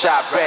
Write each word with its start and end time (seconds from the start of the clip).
shop 0.00 0.32
right 0.32 0.39